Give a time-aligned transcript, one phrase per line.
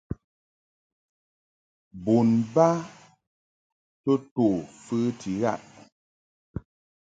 [2.03, 2.69] Bon ba
[4.03, 4.45] to to
[4.83, 5.61] fəti ghaʼ.